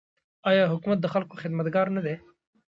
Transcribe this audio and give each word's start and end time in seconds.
آیا 0.49 0.63
حکومت 0.73 0.99
د 1.01 1.07
خلکو 1.13 1.33
خدمتګار 1.41 1.87
نه 1.95 2.01
دی؟ 2.05 2.15